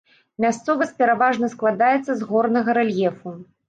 [0.45, 3.41] Мясцовасць пераважна складаецца з горнага рэльефу.